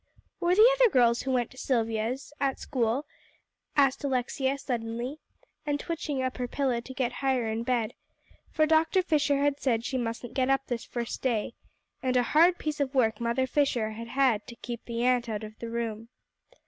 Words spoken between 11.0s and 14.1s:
day; and a hard piece of work Mother Fisher had